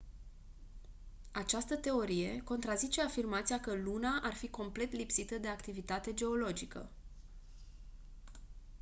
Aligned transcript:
această 1.31 1.75
teorie 1.75 2.41
contrazice 2.43 3.01
afirmația 3.01 3.59
că 3.59 3.73
luna 3.73 4.19
ar 4.23 4.33
fi 4.33 4.49
complet 4.49 4.91
lipsită 4.91 5.35
de 5.37 5.47
activitate 5.47 6.13
geologică 6.13 6.89